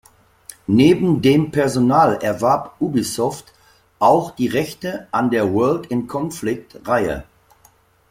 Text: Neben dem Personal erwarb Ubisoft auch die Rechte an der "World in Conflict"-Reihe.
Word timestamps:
Neben 0.65 1.21
dem 1.21 1.51
Personal 1.51 2.15
erwarb 2.23 2.73
Ubisoft 2.81 3.53
auch 3.99 4.31
die 4.31 4.47
Rechte 4.47 5.07
an 5.11 5.29
der 5.29 5.53
"World 5.53 5.85
in 5.91 6.07
Conflict"-Reihe. 6.07 7.21